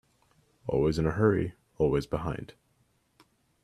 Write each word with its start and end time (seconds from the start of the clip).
Always 0.65 0.97
in 0.97 1.05
a 1.05 1.11
hurry, 1.11 1.53
always 1.77 2.07
behind. 2.07 2.55